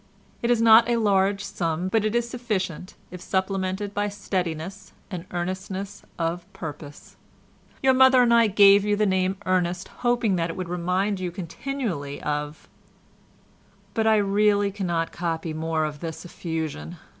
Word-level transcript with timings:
It 0.41 0.49
is 0.49 0.63
not 0.63 0.89
a 0.89 0.95
large 0.95 1.43
sum, 1.43 1.87
but 1.87 2.03
it 2.03 2.15
is 2.15 2.27
sufficient 2.27 2.95
if 3.11 3.21
supplemented 3.21 3.93
by 3.93 4.09
steadiness 4.09 4.93
and 5.11 5.25
earnestness 5.29 6.01
of 6.17 6.51
purpose. 6.53 7.17
Your 7.83 7.93
mother 7.93 8.23
and 8.23 8.33
I 8.33 8.47
gave 8.47 8.83
you 8.83 8.95
the 8.95 9.05
name 9.05 9.37
Ernest, 9.45 9.89
hoping 9.99 10.37
that 10.37 10.49
it 10.49 10.55
would 10.57 10.69
remind 10.69 11.19
you 11.19 11.29
continually 11.29 12.19
of—" 12.23 12.67
but 13.93 14.07
I 14.07 14.15
really 14.17 14.71
cannot 14.71 15.11
copy 15.11 15.53
more 15.53 15.85
of 15.85 15.99
this 15.99 16.25
effusion. 16.25 16.97